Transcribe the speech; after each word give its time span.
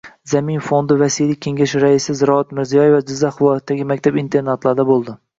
Zamin 0.29 0.61
fondi 0.67 0.95
vasiylik 1.01 1.41
kengashi 1.45 1.81
raisi 1.83 2.15
Ziroat 2.21 2.55
Mirziyoyeva 2.59 3.01
Jizzax 3.11 3.37
viloyatidagi 3.41 3.85
maktab-internatlarda 3.91 4.87
bo‘ldi 4.89 5.15